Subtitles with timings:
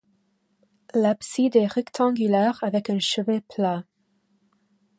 [0.95, 3.83] L'abside est rectanglulaire avec un chevet plat.